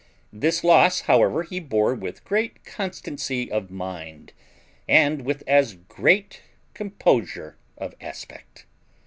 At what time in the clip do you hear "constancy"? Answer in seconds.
2.65-3.51